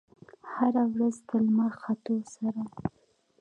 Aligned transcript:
هره 0.51 0.83
ورځ 0.93 1.15
د 1.27 1.29
لمر 1.45 1.71
ختو 1.81 2.15
سره 2.33 2.61